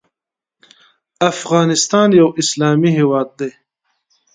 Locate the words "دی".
3.39-3.49